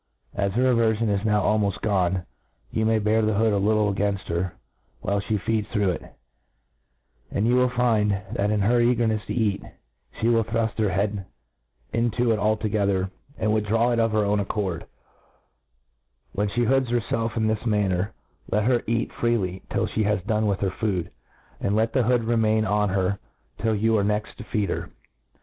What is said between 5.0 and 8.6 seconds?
while flie feeds through it; and you will find, that